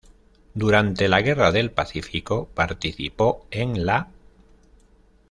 [0.55, 4.07] Durante la Guerra del Pacífico participó en la